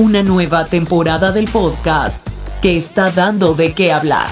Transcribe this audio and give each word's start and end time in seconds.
una 0.00 0.22
nueva 0.22 0.64
temporada 0.64 1.30
del 1.30 1.44
podcast 1.44 2.26
que 2.62 2.78
está 2.78 3.10
dando 3.10 3.52
de 3.52 3.74
qué 3.74 3.92
hablar. 3.92 4.28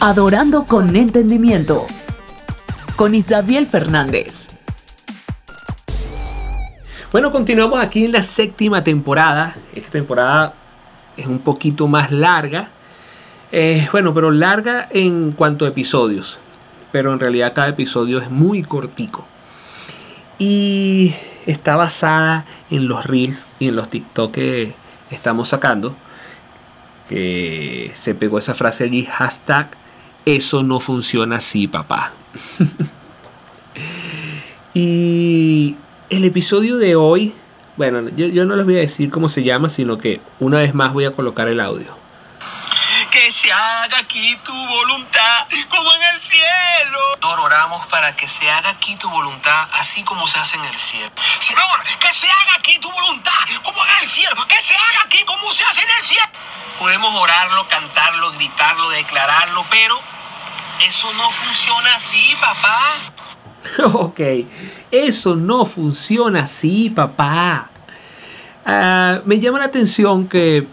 Adorando 0.00 0.64
con 0.64 0.96
entendimiento. 0.96 1.86
Con 2.96 3.14
Isabel 3.14 3.68
Fernández. 3.68 4.48
Bueno, 7.12 7.30
continuamos 7.30 7.78
aquí 7.80 8.06
en 8.06 8.10
la 8.10 8.24
séptima 8.24 8.82
temporada. 8.82 9.54
Esta 9.72 9.92
temporada 9.92 10.54
es 11.16 11.28
un 11.28 11.38
poquito 11.38 11.86
más 11.86 12.10
larga. 12.10 12.70
Eh, 13.52 13.86
bueno, 13.92 14.12
pero 14.12 14.32
larga 14.32 14.88
en 14.90 15.30
cuanto 15.30 15.64
a 15.64 15.68
episodios. 15.68 16.40
Pero 16.90 17.12
en 17.12 17.20
realidad 17.20 17.52
cada 17.54 17.68
episodio 17.68 18.18
es 18.18 18.28
muy 18.28 18.64
cortico. 18.64 19.24
Y 20.40 21.14
está 21.46 21.76
basada 21.76 22.44
en 22.70 22.88
los 22.88 23.06
reels 23.06 23.46
y 23.58 23.68
en 23.68 23.76
los 23.76 23.88
TikTok 23.88 24.32
que 24.32 24.74
estamos 25.10 25.48
sacando. 25.48 25.94
Que 27.08 27.92
se 27.94 28.14
pegó 28.14 28.38
esa 28.38 28.54
frase 28.54 28.84
allí, 28.84 29.04
hashtag, 29.04 29.70
eso 30.24 30.62
no 30.62 30.80
funciona 30.80 31.36
así, 31.36 31.66
papá. 31.66 32.12
y 34.74 35.76
el 36.10 36.24
episodio 36.24 36.78
de 36.78 36.96
hoy, 36.96 37.34
bueno, 37.76 38.08
yo, 38.16 38.26
yo 38.26 38.46
no 38.46 38.56
les 38.56 38.64
voy 38.64 38.76
a 38.76 38.80
decir 38.80 39.10
cómo 39.10 39.28
se 39.28 39.42
llama, 39.42 39.68
sino 39.68 39.98
que 39.98 40.20
una 40.40 40.58
vez 40.58 40.74
más 40.74 40.92
voy 40.92 41.04
a 41.04 41.12
colocar 41.12 41.48
el 41.48 41.60
audio 41.60 42.01
se 43.42 43.52
haga 43.52 43.98
aquí 43.98 44.38
tu 44.44 44.52
voluntad 44.52 45.46
como 45.68 45.92
en 45.94 46.02
el 46.14 46.20
cielo. 46.20 47.42
Oramos 47.42 47.84
para 47.88 48.14
que 48.14 48.28
se 48.28 48.48
haga 48.48 48.70
aquí 48.70 48.94
tu 48.94 49.10
voluntad 49.10 49.68
así 49.72 50.04
como 50.04 50.28
se 50.28 50.38
hace 50.38 50.56
en 50.58 50.64
el 50.64 50.74
cielo. 50.76 51.10
Señor, 51.40 51.82
que 51.98 52.12
se 52.14 52.28
haga 52.28 52.54
aquí 52.56 52.78
tu 52.78 52.88
voluntad 52.92 53.32
como 53.64 53.84
en 53.84 53.90
el 54.00 54.08
cielo. 54.08 54.36
Que 54.46 54.60
se 54.60 54.74
haga 54.74 55.02
aquí 55.06 55.24
como 55.24 55.50
se 55.50 55.64
hace 55.64 55.82
en 55.82 55.88
el 55.98 56.04
cielo. 56.04 56.26
Podemos 56.78 57.12
orarlo, 57.16 57.66
cantarlo, 57.66 58.30
gritarlo, 58.30 58.90
declararlo, 58.90 59.66
pero 59.70 59.98
eso 60.86 61.12
no 61.14 61.28
funciona 61.28 61.94
así, 61.96 62.36
papá. 62.40 62.78
Ok, 63.94 64.20
eso 64.90 65.34
no 65.34 65.64
funciona 65.64 66.44
así, 66.44 66.90
papá. 66.90 67.70
Ah, 68.64 69.20
me 69.24 69.40
llama 69.40 69.58
la 69.58 69.64
atención 69.64 70.28
que, 70.28 70.66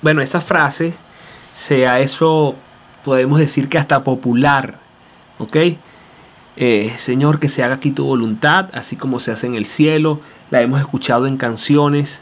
bueno, 0.00 0.22
esa 0.22 0.40
frase 0.40 1.05
sea 1.56 2.00
eso, 2.00 2.54
podemos 3.02 3.38
decir 3.38 3.68
que 3.68 3.78
hasta 3.78 4.04
popular, 4.04 4.78
¿ok? 5.38 5.56
Eh, 6.56 6.94
Señor, 6.98 7.40
que 7.40 7.48
se 7.48 7.64
haga 7.64 7.76
aquí 7.76 7.90
tu 7.90 8.04
voluntad, 8.04 8.68
así 8.74 8.96
como 8.96 9.20
se 9.20 9.32
hace 9.32 9.46
en 9.46 9.56
el 9.56 9.64
cielo. 9.64 10.20
La 10.50 10.60
hemos 10.60 10.80
escuchado 10.80 11.26
en 11.26 11.38
canciones, 11.38 12.20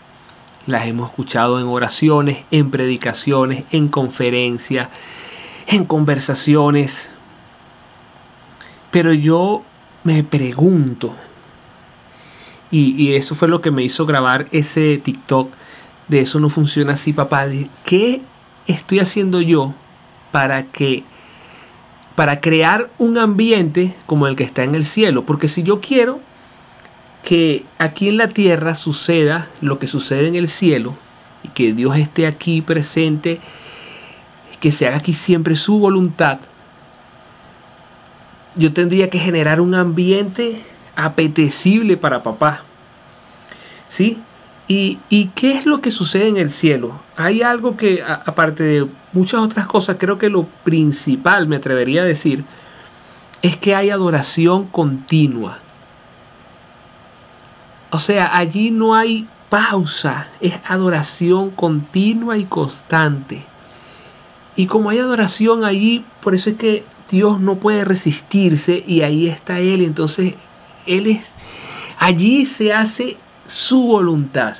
las 0.66 0.86
hemos 0.86 1.10
escuchado 1.10 1.60
en 1.60 1.66
oraciones, 1.66 2.44
en 2.52 2.70
predicaciones, 2.70 3.64
en 3.72 3.88
conferencias, 3.88 4.88
en 5.66 5.84
conversaciones. 5.84 7.10
Pero 8.92 9.12
yo 9.12 9.64
me 10.04 10.22
pregunto, 10.22 11.12
y, 12.70 12.94
y, 13.02 13.14
eso 13.14 13.34
fue 13.34 13.48
lo 13.48 13.60
que 13.60 13.70
me 13.70 13.82
hizo 13.82 14.06
grabar 14.06 14.46
ese 14.52 14.98
TikTok, 14.98 15.52
de 16.08 16.20
eso 16.20 16.38
no 16.38 16.48
funciona 16.48 16.92
así, 16.92 17.12
papá, 17.12 17.46
qué 17.84 18.20
estoy 18.66 19.00
haciendo 19.00 19.40
yo 19.40 19.74
para 20.32 20.64
que 20.64 21.04
para 22.16 22.40
crear 22.40 22.90
un 22.98 23.18
ambiente 23.18 23.94
como 24.06 24.26
el 24.26 24.36
que 24.36 24.44
está 24.44 24.62
en 24.62 24.74
el 24.74 24.86
cielo, 24.86 25.24
porque 25.24 25.48
si 25.48 25.62
yo 25.64 25.80
quiero 25.80 26.20
que 27.24 27.64
aquí 27.78 28.08
en 28.08 28.18
la 28.18 28.28
tierra 28.28 28.76
suceda 28.76 29.48
lo 29.60 29.78
que 29.78 29.86
sucede 29.86 30.28
en 30.28 30.36
el 30.36 30.48
cielo 30.48 30.94
y 31.42 31.48
que 31.48 31.72
Dios 31.72 31.96
esté 31.96 32.26
aquí 32.26 32.62
presente, 32.62 33.40
que 34.60 34.70
se 34.70 34.86
haga 34.86 34.98
aquí 34.98 35.12
siempre 35.12 35.56
su 35.56 35.78
voluntad, 35.78 36.38
yo 38.54 38.72
tendría 38.72 39.10
que 39.10 39.18
generar 39.18 39.60
un 39.60 39.74
ambiente 39.74 40.62
apetecible 40.96 41.96
para 41.96 42.22
papá. 42.22 42.62
¿Sí? 43.88 44.20
¿Y, 44.66 45.30
qué 45.34 45.52
es 45.52 45.66
lo 45.66 45.80
que 45.82 45.90
sucede 45.90 46.28
en 46.28 46.38
el 46.38 46.50
cielo? 46.50 46.98
Hay 47.16 47.42
algo 47.42 47.76
que, 47.76 48.02
aparte 48.02 48.62
de 48.62 48.86
muchas 49.12 49.40
otras 49.40 49.66
cosas, 49.66 49.96
creo 49.98 50.16
que 50.16 50.30
lo 50.30 50.44
principal, 50.64 51.46
me 51.46 51.56
atrevería 51.56 52.02
a 52.02 52.06
decir, 52.06 52.44
es 53.42 53.58
que 53.58 53.74
hay 53.74 53.90
adoración 53.90 54.66
continua. 54.66 55.58
O 57.90 57.98
sea, 57.98 58.36
allí 58.36 58.70
no 58.70 58.94
hay 58.94 59.28
pausa, 59.50 60.28
es 60.40 60.54
adoración 60.66 61.50
continua 61.50 62.38
y 62.38 62.44
constante. 62.44 63.44
Y 64.56 64.66
como 64.66 64.88
hay 64.88 64.98
adoración 64.98 65.64
allí, 65.64 66.06
por 66.22 66.34
eso 66.34 66.50
es 66.50 66.56
que 66.56 66.84
Dios 67.10 67.38
no 67.38 67.56
puede 67.56 67.84
resistirse 67.84 68.82
y 68.86 69.02
ahí 69.02 69.28
está 69.28 69.60
Él. 69.60 69.82
Entonces, 69.82 70.34
Él 70.86 71.06
es, 71.06 71.26
allí 71.98 72.46
se 72.46 72.72
hace 72.72 73.18
su 73.46 73.86
voluntad. 73.86 74.56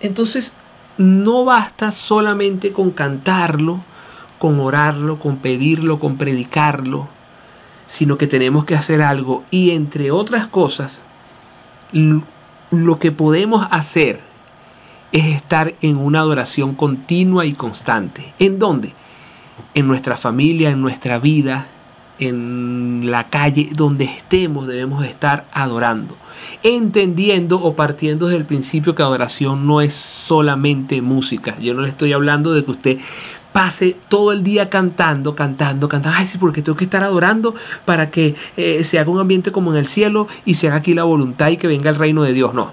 Entonces, 0.00 0.54
no 0.98 1.44
basta 1.44 1.92
solamente 1.92 2.72
con 2.72 2.90
cantarlo, 2.90 3.80
con 4.38 4.60
orarlo, 4.60 5.18
con 5.18 5.36
pedirlo, 5.38 5.98
con 5.98 6.16
predicarlo, 6.16 7.08
sino 7.86 8.18
que 8.18 8.26
tenemos 8.26 8.64
que 8.64 8.74
hacer 8.74 9.02
algo. 9.02 9.44
Y 9.50 9.70
entre 9.70 10.10
otras 10.10 10.46
cosas, 10.46 11.00
lo 11.92 12.98
que 12.98 13.12
podemos 13.12 13.66
hacer 13.70 14.20
es 15.12 15.26
estar 15.26 15.74
en 15.80 15.96
una 15.96 16.20
adoración 16.20 16.74
continua 16.74 17.44
y 17.44 17.52
constante. 17.52 18.32
¿En 18.38 18.58
dónde? 18.58 18.92
En 19.74 19.88
nuestra 19.88 20.16
familia, 20.16 20.70
en 20.70 20.80
nuestra 20.80 21.18
vida, 21.18 21.66
en 22.20 23.10
la 23.10 23.28
calle, 23.28 23.70
donde 23.74 24.04
estemos, 24.04 24.66
debemos 24.66 25.04
estar 25.04 25.46
adorando. 25.52 26.16
Entendiendo 26.62 27.56
o 27.60 27.74
partiendo 27.74 28.28
del 28.28 28.44
principio 28.44 28.94
que 28.94 29.02
adoración 29.02 29.66
no 29.66 29.80
es 29.80 29.94
solamente 29.94 31.02
música. 31.02 31.58
Yo 31.58 31.74
no 31.74 31.82
le 31.82 31.88
estoy 31.88 32.12
hablando 32.12 32.52
de 32.52 32.64
que 32.64 32.70
usted 32.70 32.98
pase 33.52 33.96
todo 34.08 34.32
el 34.32 34.44
día 34.44 34.70
cantando, 34.70 35.34
cantando, 35.34 35.88
cantando. 35.88 36.18
Ay, 36.18 36.26
sí, 36.26 36.38
porque 36.38 36.62
tengo 36.62 36.76
que 36.76 36.84
estar 36.84 37.02
adorando 37.02 37.54
para 37.84 38.10
que 38.10 38.34
eh, 38.56 38.84
se 38.84 38.98
haga 38.98 39.10
un 39.10 39.18
ambiente 39.18 39.52
como 39.52 39.72
en 39.72 39.78
el 39.78 39.86
cielo 39.86 40.28
y 40.44 40.54
se 40.54 40.68
haga 40.68 40.76
aquí 40.76 40.94
la 40.94 41.04
voluntad 41.04 41.48
y 41.48 41.56
que 41.56 41.66
venga 41.66 41.90
el 41.90 41.96
reino 41.96 42.22
de 42.22 42.32
Dios. 42.32 42.54
No. 42.54 42.72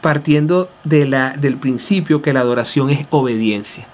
Partiendo 0.00 0.70
de 0.84 1.06
la, 1.06 1.36
del 1.36 1.56
principio 1.56 2.22
que 2.22 2.32
la 2.32 2.40
adoración 2.40 2.90
es 2.90 3.06
obediencia. 3.10 3.86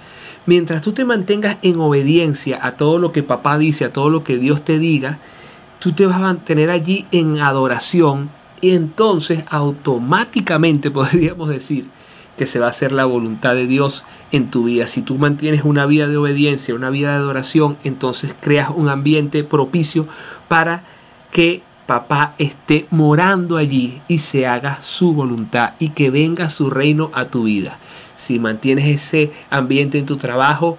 Mientras 0.45 0.83
tú 0.83 0.93
te 0.93 1.05
mantengas 1.05 1.59
en 1.63 1.79
obediencia 1.79 2.59
a 2.67 2.73
todo 2.77 2.99
lo 2.99 3.13
que 3.13 3.23
papá 3.23 3.59
dice, 3.59 3.85
a 3.85 3.93
todo 3.93 4.11
lo 4.11 4.25
que 4.25 4.39
Dios 4.39 4.65
te 4.65 4.79
diga, 4.79 5.19
tú 5.79 5.93
te 5.93 6.07
vas 6.07 6.17
a 6.17 6.21
mantener 6.21 6.71
allí 6.71 7.07
en 7.13 7.41
adoración 7.41 8.31
y 8.61 8.71
entonces 8.71 9.45
automáticamente 9.49 10.91
podríamos 10.93 11.49
decir 11.49 11.87
que 12.37 12.47
se 12.47 12.59
va 12.59 12.67
a 12.67 12.71
hacer 12.71 12.93
la 12.93 13.05
voluntad 13.05 13.55
de 13.55 13.67
Dios 13.67 14.05
en 14.33 14.51
tu 14.51 14.65
vida. 14.65 14.87
Si 14.87 15.03
tú 15.03 15.17
mantienes 15.17 15.65
una 15.65 15.87
vida 15.87 16.09
de 16.09 16.17
obediencia, 16.17 16.75
una 16.75 16.91
vida 16.91 17.11
de 17.11 17.17
adoración, 17.17 17.77
entonces 17.85 18.35
creas 18.41 18.71
un 18.75 18.89
ambiente 18.89 19.45
propicio 19.45 20.09
para 20.49 20.83
que 21.31 21.63
papá 21.87 22.35
esté 22.39 22.87
morando 22.91 23.59
allí 23.59 24.01
y 24.09 24.19
se 24.19 24.47
haga 24.47 24.79
su 24.83 25.13
voluntad 25.13 25.75
y 25.79 25.91
que 25.91 26.11
venga 26.11 26.49
su 26.51 26.71
reino 26.71 27.11
a 27.13 27.27
tu 27.27 27.45
vida. 27.45 27.79
Si 28.25 28.39
mantienes 28.39 28.87
ese 28.87 29.33
ambiente 29.51 29.99
en 29.99 30.07
tu 30.07 30.17
trabajo, 30.17 30.79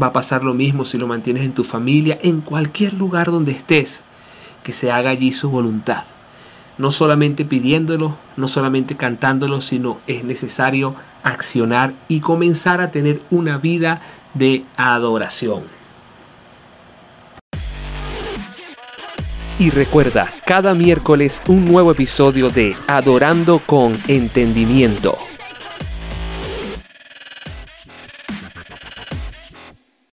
va 0.00 0.08
a 0.08 0.12
pasar 0.12 0.44
lo 0.44 0.52
mismo 0.52 0.84
si 0.84 0.98
lo 0.98 1.06
mantienes 1.06 1.42
en 1.42 1.54
tu 1.54 1.64
familia, 1.64 2.18
en 2.20 2.42
cualquier 2.42 2.92
lugar 2.92 3.30
donde 3.30 3.52
estés, 3.52 4.02
que 4.62 4.74
se 4.74 4.92
haga 4.92 5.08
allí 5.08 5.32
su 5.32 5.48
voluntad. 5.48 6.02
No 6.76 6.90
solamente 6.90 7.46
pidiéndolo, 7.46 8.18
no 8.36 8.48
solamente 8.48 8.96
cantándolo, 8.96 9.62
sino 9.62 9.98
es 10.06 10.24
necesario 10.24 10.94
accionar 11.22 11.94
y 12.06 12.20
comenzar 12.20 12.82
a 12.82 12.90
tener 12.90 13.22
una 13.30 13.56
vida 13.56 14.02
de 14.34 14.64
adoración. 14.76 15.62
Y 19.58 19.70
recuerda, 19.70 20.28
cada 20.44 20.74
miércoles 20.74 21.40
un 21.48 21.64
nuevo 21.64 21.92
episodio 21.92 22.50
de 22.50 22.76
Adorando 22.88 23.60
con 23.60 23.96
Entendimiento 24.06 25.16